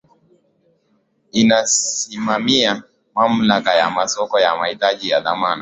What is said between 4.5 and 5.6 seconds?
mitaji na dhamana